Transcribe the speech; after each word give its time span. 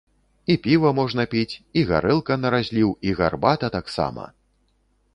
І 0.53 0.53
піва 0.63 0.91
можна 0.99 1.25
піць, 1.33 1.55
і 1.81 1.85
гарэлка 1.91 2.39
на 2.41 2.55
разліў, 2.57 2.89
і 3.11 3.15
гарбата 3.23 3.73
таксама! 3.81 4.23